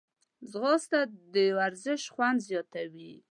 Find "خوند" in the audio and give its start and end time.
2.13-2.39